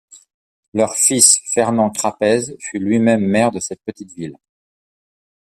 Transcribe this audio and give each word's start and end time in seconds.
Leur 0.73 0.95
fils, 0.95 1.37
Fernand 1.53 1.91
Crapez, 1.91 2.57
fut 2.59 2.79
lui-même 2.79 3.23
maire 3.23 3.51
de 3.51 3.59
cette 3.59 3.83
petite 3.83 4.11
ville. 4.13 4.35